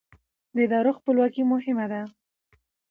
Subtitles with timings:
[0.55, 2.01] د ادارو خپلواکي مهمه ده